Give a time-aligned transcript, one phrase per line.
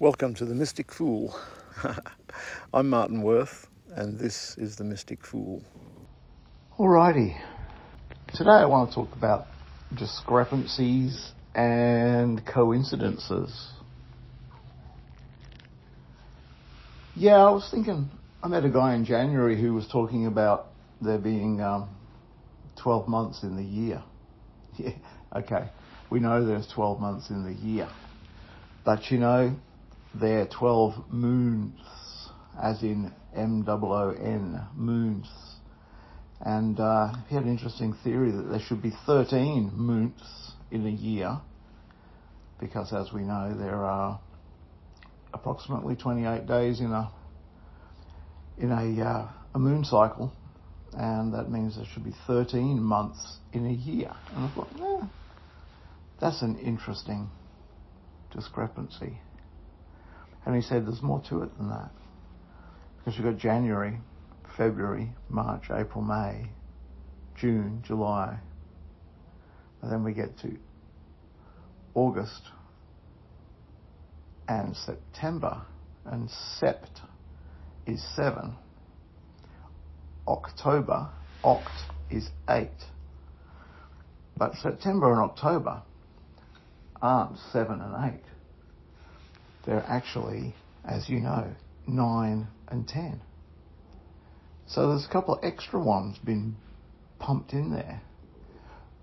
[0.00, 1.38] Welcome to the Mystic Fool.
[2.74, 5.62] I'm Martin Worth, and this is the Mystic Fool.
[6.76, 7.38] Alrighty.
[8.34, 9.46] Today I want to talk about
[9.94, 13.68] discrepancies and coincidences.
[17.14, 18.10] Yeah, I was thinking,
[18.42, 21.88] I met a guy in January who was talking about there being um,
[22.82, 24.02] 12 months in the year.
[24.76, 24.90] Yeah,
[25.36, 25.70] okay.
[26.10, 27.88] We know there's 12 months in the year.
[28.84, 29.54] But you know,
[30.20, 31.78] there are 12 moons,
[32.60, 35.28] as in M-O-O-N, moons.
[36.40, 40.90] And uh, he had an interesting theory that there should be 13 moons in a
[40.90, 41.38] year,
[42.60, 44.20] because as we know, there are
[45.32, 47.10] approximately 28 days in a
[48.56, 50.32] in a, uh, a moon cycle,
[50.92, 54.12] and that means there should be 13 months in a year.
[54.34, 55.06] And I thought, eh,
[56.20, 57.30] that's an interesting
[58.32, 59.18] discrepancy.
[60.46, 61.90] And he said there's more to it than that.
[62.98, 63.98] Because you've got January,
[64.56, 66.46] February, March, April, May,
[67.36, 68.38] June, July,
[69.82, 70.56] and then we get to
[71.94, 72.42] August
[74.48, 75.62] and September,
[76.04, 76.28] and
[76.60, 77.00] Sept
[77.86, 78.56] is seven.
[80.26, 81.08] October,
[81.44, 81.68] Oct
[82.10, 82.70] is eight.
[84.36, 85.82] But September and October
[87.00, 88.24] aren't seven and eight.
[89.66, 91.54] They're actually, as you know,
[91.86, 93.20] nine and ten.
[94.66, 96.56] So there's a couple of extra ones been
[97.18, 98.02] pumped in there.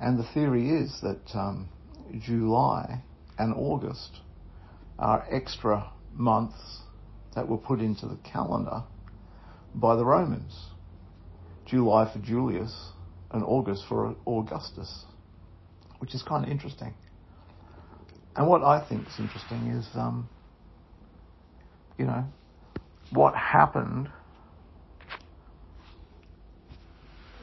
[0.00, 1.68] And the theory is that um,
[2.18, 3.02] July
[3.38, 4.20] and August
[4.98, 6.80] are extra months
[7.34, 8.84] that were put into the calendar
[9.74, 10.68] by the Romans.
[11.64, 12.90] July for Julius
[13.30, 15.04] and August for Augustus,
[15.98, 16.92] which is kind of interesting.
[18.36, 20.28] And what I think is interesting is, um,
[21.98, 22.24] you know,
[23.10, 24.08] what happened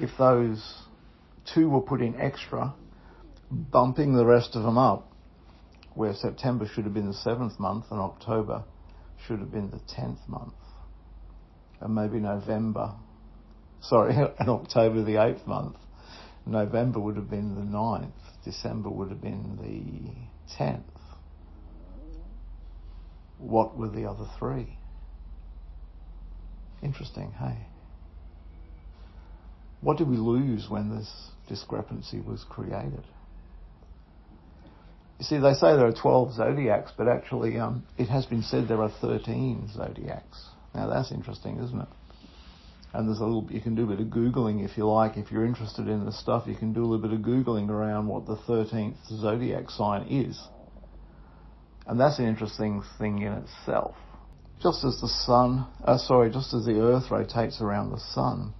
[0.00, 0.82] if those
[1.54, 2.74] two were put in extra,
[3.50, 5.12] bumping the rest of them up,
[5.94, 8.64] where September should have been the seventh month and October
[9.26, 10.54] should have been the tenth month,
[11.80, 12.92] and maybe November,
[13.80, 15.76] sorry, and October the eighth month.
[16.46, 18.12] November would have been the ninth,
[18.44, 20.82] December would have been the 10th.
[23.44, 24.78] What were the other three?
[26.82, 27.66] Interesting, hey?
[29.80, 33.04] What did we lose when this discrepancy was created?
[35.18, 38.66] You see, they say there are 12 zodiacs, but actually um, it has been said
[38.66, 40.46] there are 13 zodiacs.
[40.74, 41.88] Now that's interesting, isn't it?
[42.94, 45.16] And there's a little, you can do a bit of Googling if you like.
[45.16, 48.06] If you're interested in this stuff, you can do a little bit of Googling around
[48.06, 50.40] what the 13th zodiac sign is.
[51.86, 53.94] And that's an interesting thing in itself.
[54.62, 58.54] Just as the sun, uh, sorry, just as the earth rotates around the sun,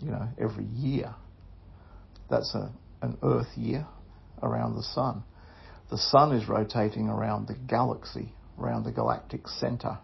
[0.00, 1.14] you know, every year,
[2.30, 2.70] that's a,
[3.02, 3.86] an earth year
[4.42, 5.22] around the sun.
[5.90, 9.98] The sun is rotating around the galaxy, around the galactic center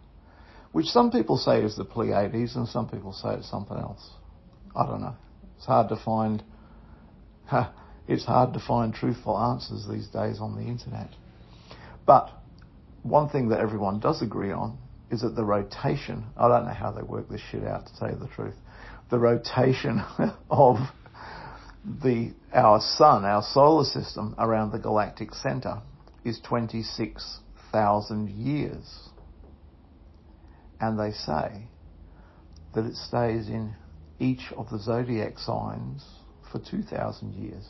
[0.74, 4.10] which some people say is the Pleiades and some people say it's something else.
[4.74, 5.14] I don't know.
[5.56, 6.42] It's hard to find.
[8.06, 11.08] It's hard to find truthful answers these days on the internet.
[12.06, 12.30] But
[13.02, 14.78] one thing that everyone does agree on
[15.10, 18.10] is that the rotation, I don't know how they work this shit out to tell
[18.10, 18.54] you the truth,
[19.10, 20.02] the rotation
[20.50, 20.78] of
[22.02, 25.82] the, our sun, our solar system around the galactic center
[26.24, 29.08] is 26,000 years
[30.80, 31.68] and they say
[32.74, 33.74] that it stays in
[34.18, 36.04] each of the zodiac signs
[36.50, 37.66] for 2,000 years.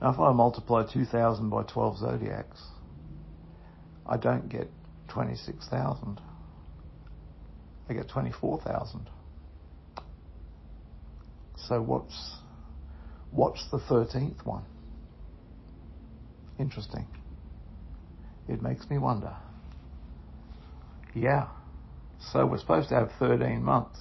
[0.00, 2.62] Now, if I multiply 2,000 by 12 zodiacs,
[4.06, 4.68] I don't get
[5.08, 6.20] 26,000.
[7.88, 9.10] I get 24,000.
[11.56, 12.36] So what's
[13.30, 14.64] what's the 13th one?
[16.58, 17.06] Interesting.
[18.48, 19.36] It makes me wonder.
[21.14, 21.48] Yeah.
[22.32, 23.98] So we're supposed to have 13 months.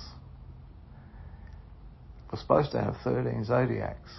[2.31, 4.11] We're supposed to have 13 zodiacs.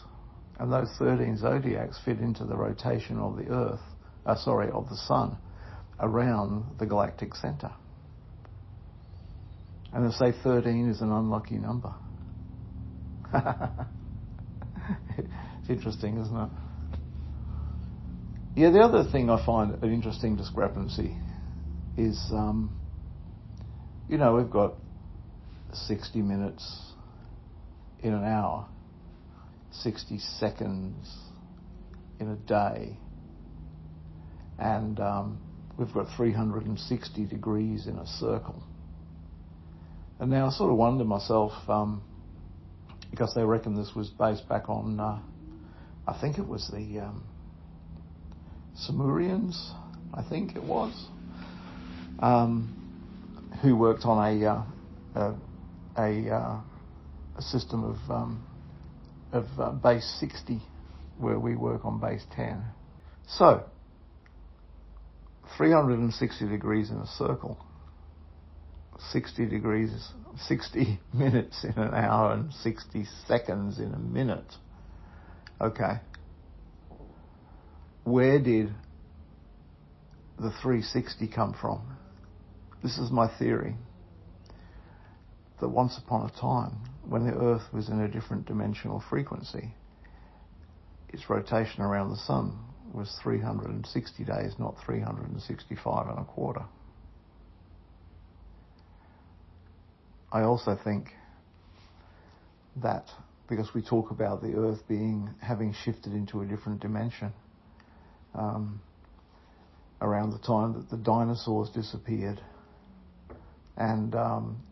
[0.60, 3.80] And those 13 zodiacs fit into the rotation of the Earth,
[4.26, 5.38] uh, sorry, of the Sun
[5.98, 7.72] around the galactic center.
[9.92, 11.94] And they say 13 is an unlucky number.
[15.18, 16.50] it's interesting, isn't it?
[18.54, 21.16] Yeah, the other thing I find an interesting discrepancy
[21.96, 22.78] is um,
[24.10, 24.74] you know, we've got
[25.72, 26.92] 60 minutes
[28.00, 28.66] in an hour,
[29.72, 31.06] 60 seconds
[32.18, 32.96] in a day,
[34.58, 35.40] and um,
[35.78, 38.62] we've got 360 degrees in a circle.
[40.18, 42.02] And now I sort of wonder myself, um,
[43.10, 45.18] because they reckon this was based back on, uh,
[46.06, 47.24] I think it was the um,
[48.76, 49.72] Sumerians,
[50.12, 50.92] I think it was,
[52.18, 52.76] um,
[53.62, 54.62] who worked on a uh,
[55.14, 55.34] a,
[55.98, 56.60] a, uh,
[57.36, 58.46] a, system of um,
[59.32, 60.60] of uh, base 60,
[61.18, 62.62] where we work on base 10.
[63.26, 63.64] So
[65.56, 67.58] 360 degrees in a circle.
[69.12, 69.90] 60 degrees,
[70.46, 74.54] 60 minutes in an hour and 60 seconds in a minute.
[75.60, 76.00] Okay.
[78.04, 78.74] Where did
[80.38, 81.82] the 360 come from?
[82.82, 83.76] This is my theory.
[85.60, 86.78] That once upon a time,
[87.10, 89.74] when the Earth was in a different dimensional frequency,
[91.08, 92.56] its rotation around the Sun
[92.94, 96.62] was 360 days, not 365 and a quarter.
[100.30, 101.08] I also think
[102.76, 103.06] that
[103.48, 107.32] because we talk about the Earth being having shifted into a different dimension
[108.36, 108.80] um,
[110.00, 112.40] around the time that the dinosaurs disappeared,
[113.76, 114.62] and um,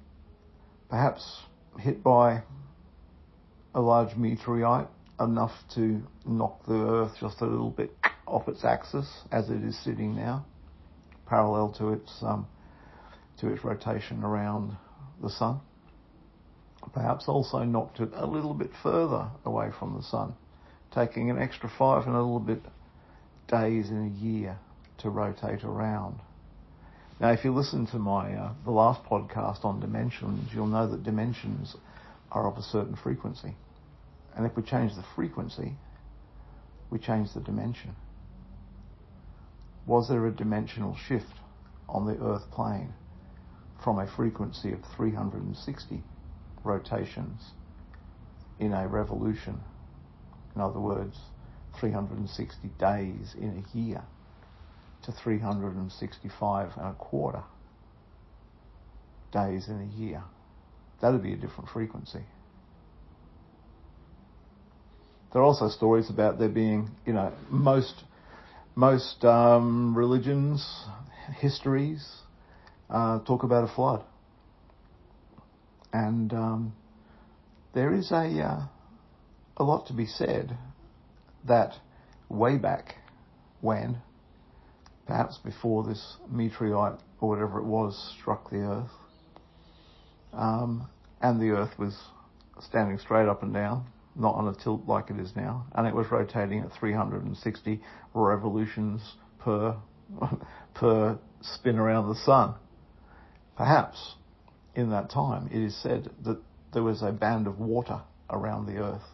[0.88, 1.42] perhaps
[1.78, 2.42] hit by
[3.74, 4.88] a large meteorite
[5.20, 7.92] enough to knock the Earth just a little bit
[8.26, 10.44] off its axis as it is sitting now,
[11.26, 12.46] parallel to its um,
[13.38, 14.76] to its rotation around
[15.22, 15.60] the sun.
[16.92, 20.34] Perhaps also knocked it a little bit further away from the sun,
[20.92, 22.62] taking an extra five and a little bit
[23.48, 24.58] days in a year
[24.98, 26.18] to rotate around.
[27.20, 31.02] Now, if you listen to my uh, the last podcast on dimensions, you'll know that
[31.02, 31.74] dimensions
[32.30, 33.56] are of a certain frequency.
[34.36, 35.72] And if we change the frequency,
[36.90, 37.96] we change the dimension.
[39.84, 41.32] Was there a dimensional shift
[41.88, 42.94] on the Earth plane
[43.82, 46.02] from a frequency of 360
[46.62, 47.40] rotations
[48.60, 49.60] in a revolution?
[50.54, 51.18] In other words,
[51.80, 54.04] 360 days in a year
[55.08, 57.42] to 365 and a quarter
[59.32, 60.22] days in a year.
[61.00, 62.24] That'd be a different frequency.
[65.32, 68.04] There are also stories about there being, you know, most
[68.74, 70.84] most um, religions,
[71.40, 72.06] histories
[72.90, 74.04] uh, talk about a flood,
[75.92, 76.72] and um,
[77.74, 78.66] there is a uh,
[79.56, 80.56] a lot to be said
[81.46, 81.74] that
[82.28, 82.96] way back
[83.60, 83.98] when,
[85.08, 88.90] perhaps before this meteorite or whatever it was struck the Earth,
[90.32, 90.86] um,
[91.20, 91.96] and the Earth was
[92.60, 93.84] standing straight up and down
[94.18, 97.80] not on a tilt like it is now, and it was rotating at 360
[98.14, 99.76] revolutions per
[100.74, 102.54] per spin around the sun.
[103.56, 104.14] Perhaps
[104.74, 106.38] in that time it is said that
[106.72, 108.00] there was a band of water
[108.30, 109.08] around the earth,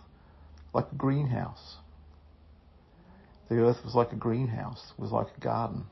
[0.72, 1.76] like a greenhouse.
[3.48, 5.84] The earth was like a greenhouse, was like a garden.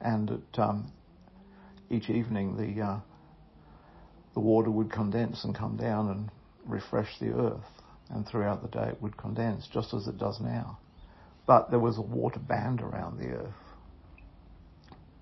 [0.00, 0.92] And um,
[1.90, 3.00] each evening the uh,
[4.34, 6.30] the water would condense and come down and
[6.66, 7.64] refresh the earth,
[8.10, 10.78] and throughout the day it would condense, just as it does now.
[11.46, 13.54] But there was a water band around the earth.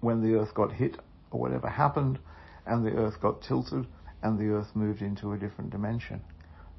[0.00, 0.96] When the earth got hit,
[1.30, 2.18] or whatever happened,
[2.66, 3.86] and the earth got tilted,
[4.22, 6.22] and the earth moved into a different dimension,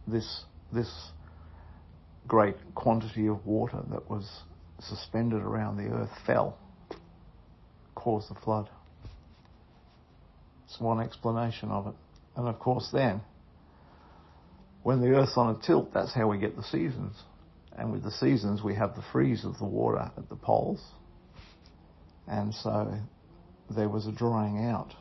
[0.07, 1.11] this, this
[2.27, 4.29] great quantity of water that was
[4.79, 6.57] suspended around the earth fell,
[7.95, 8.69] caused the flood.
[10.65, 11.93] It's one explanation of it.
[12.35, 13.21] And of course, then,
[14.81, 17.15] when the Earth's on a tilt, that's how we get the seasons.
[17.77, 20.81] And with the seasons, we have the freeze of the water at the poles.
[22.27, 22.93] And so
[23.69, 24.93] there was a drying out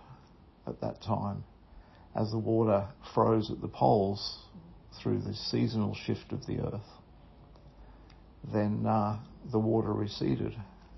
[0.66, 1.44] at that time
[2.14, 4.38] as the water froze at the poles
[5.02, 7.01] through the seasonal shift of the Earth.
[8.52, 9.18] Then uh,
[9.50, 10.54] the water receded,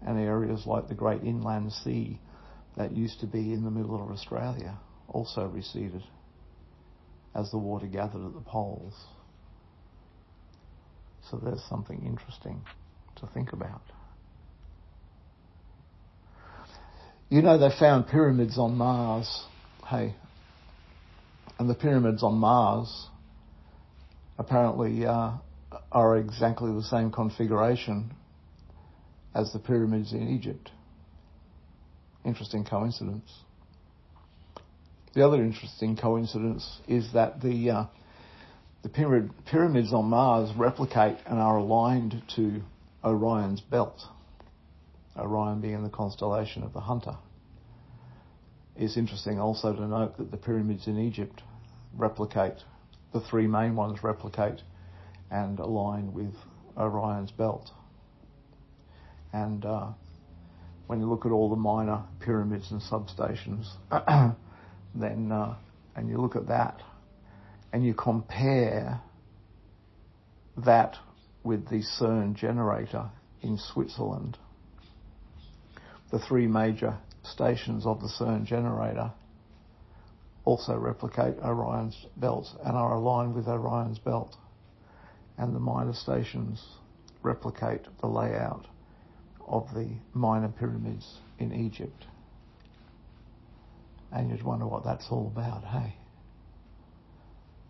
[0.06, 2.18] and areas like the Great Inland Sea
[2.76, 6.02] that used to be in the middle of Australia also receded
[7.34, 8.94] as the water gathered at the poles.
[11.30, 12.62] So there's something interesting
[13.16, 13.82] to think about.
[17.30, 19.44] You know, they found pyramids on Mars.
[19.88, 20.14] Hey.
[21.58, 23.08] And the pyramids on Mars
[24.38, 25.32] apparently uh,
[25.92, 28.12] are exactly the same configuration
[29.34, 30.70] as the pyramids in Egypt.
[32.24, 33.30] Interesting coincidence.
[35.14, 37.84] The other interesting coincidence is that the uh,
[38.82, 42.62] the pyramid, pyramids on Mars replicate and are aligned to
[43.04, 44.00] Orion's belt.
[45.16, 47.16] Orion being the constellation of the hunter.
[48.76, 51.42] It's interesting also to note that the pyramids in Egypt
[51.96, 52.56] replicate,
[53.12, 54.60] the three main ones replicate
[55.30, 56.34] and align with
[56.76, 57.70] Orion's belt.
[59.32, 59.88] And uh,
[60.86, 63.66] when you look at all the minor pyramids and substations,
[64.94, 65.56] then uh,
[65.96, 66.80] and you look at that
[67.72, 69.00] and you compare
[70.56, 70.96] that
[71.42, 73.10] with the CERN generator
[73.42, 74.38] in Switzerland,
[76.10, 79.12] the three major stations of the CERN generator
[80.44, 84.36] also replicate Orion's belt and are aligned with Orion's belt.
[85.36, 86.64] And the minor stations
[87.22, 88.66] replicate the layout
[89.46, 92.06] of the minor pyramids in Egypt.
[94.12, 95.96] And you'd wonder what that's all about, hey?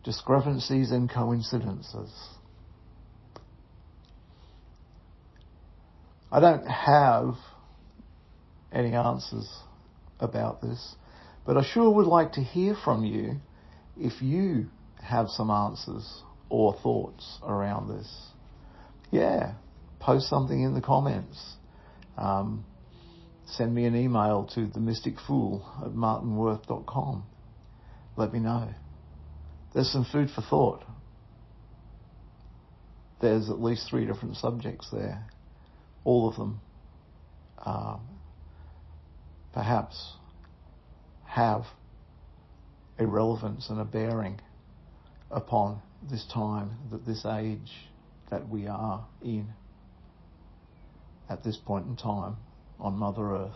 [0.05, 2.13] Discrepancies and coincidences.
[6.31, 7.37] I don't have
[8.73, 9.49] any answers
[10.21, 10.97] about this,
[11.47, 13.37] but I sure would like to hear from you
[13.97, 14.67] if you
[15.01, 16.23] have some answers
[16.55, 18.09] or thoughts around this.
[19.11, 19.55] Yeah,
[20.01, 21.57] post something in the comments.
[22.17, 22.65] Um,
[23.47, 27.25] send me an email to themysticfool at martinworth.com.
[28.17, 28.69] Let me know.
[29.75, 30.85] There's some food for thought.
[33.21, 35.27] There's at least three different subjects there
[36.05, 36.61] all of them
[37.65, 38.01] um,
[39.53, 40.13] perhaps
[41.27, 41.65] have
[42.99, 44.41] a relevance and a bearing
[45.31, 45.81] upon
[46.11, 47.73] this time, that this age
[48.31, 49.49] that we are in
[51.29, 52.37] at this point in time
[52.79, 53.53] on Mother Earth.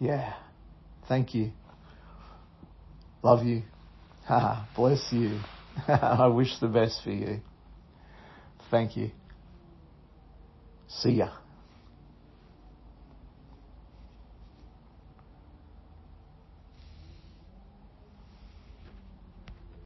[0.00, 0.34] Yeah,
[1.08, 1.52] thank you.
[3.22, 3.62] Love you.
[4.76, 5.38] Bless you.
[5.88, 7.40] I wish the best for you.
[8.70, 9.10] Thank you.
[10.88, 11.41] See ya.